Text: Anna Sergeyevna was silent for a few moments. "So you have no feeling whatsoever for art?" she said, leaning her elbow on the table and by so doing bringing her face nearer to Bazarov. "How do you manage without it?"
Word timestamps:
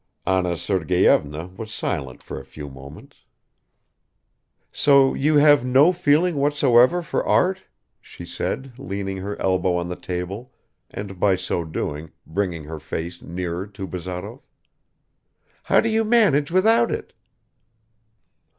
Anna 0.25 0.57
Sergeyevna 0.57 1.51
was 1.57 1.71
silent 1.71 2.23
for 2.23 2.39
a 2.39 2.43
few 2.43 2.71
moments. 2.71 3.17
"So 4.71 5.13
you 5.13 5.35
have 5.35 5.63
no 5.63 5.93
feeling 5.93 6.37
whatsoever 6.37 7.03
for 7.03 7.23
art?" 7.23 7.61
she 8.01 8.25
said, 8.25 8.73
leaning 8.79 9.17
her 9.17 9.39
elbow 9.39 9.75
on 9.75 9.89
the 9.89 9.95
table 9.95 10.51
and 10.89 11.19
by 11.19 11.35
so 11.35 11.63
doing 11.63 12.09
bringing 12.25 12.63
her 12.63 12.79
face 12.79 13.21
nearer 13.21 13.67
to 13.67 13.85
Bazarov. 13.85 14.41
"How 15.65 15.79
do 15.79 15.89
you 15.89 16.03
manage 16.03 16.49
without 16.49 16.89
it?" 16.89 17.13